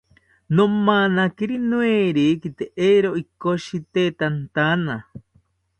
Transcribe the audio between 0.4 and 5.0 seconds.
Nomanakiri noerekite eero ikoshitetantana